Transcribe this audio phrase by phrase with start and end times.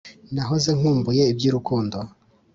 [0.33, 1.97] nahoze nkumbuye iby’urukundo,